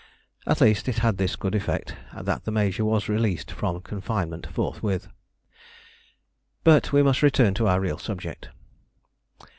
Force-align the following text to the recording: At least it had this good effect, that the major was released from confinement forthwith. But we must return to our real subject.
At 0.47 0.61
least 0.61 0.89
it 0.89 0.97
had 1.05 1.17
this 1.19 1.35
good 1.35 1.53
effect, 1.53 1.95
that 2.19 2.43
the 2.43 2.49
major 2.51 2.83
was 2.83 3.07
released 3.07 3.51
from 3.51 3.81
confinement 3.81 4.47
forthwith. 4.47 5.07
But 6.63 6.91
we 6.91 7.03
must 7.03 7.21
return 7.21 7.53
to 7.53 7.67
our 7.67 7.79
real 7.79 7.99
subject. 7.99 8.49